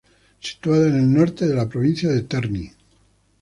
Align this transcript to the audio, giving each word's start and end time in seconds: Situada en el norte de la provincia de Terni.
Situada 0.39 0.87
en 0.87 0.95
el 0.99 1.13
norte 1.13 1.45
de 1.45 1.53
la 1.53 1.69
provincia 1.69 2.09
de 2.09 2.23
Terni. 2.23 2.73